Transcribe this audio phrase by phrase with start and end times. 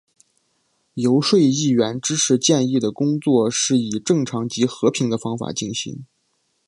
[0.95, 6.05] 游说议员支持建议的工作是以正常及和平的方法进行。